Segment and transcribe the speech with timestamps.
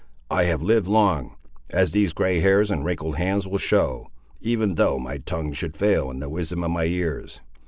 [0.31, 1.35] I have lived long,
[1.69, 4.07] as these grey hairs and wrinkled hands will show,
[4.39, 7.39] even though my tongue should fail in the wisdom of my years.